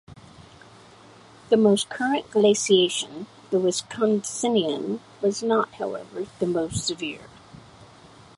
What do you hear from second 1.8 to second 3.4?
current glaciation,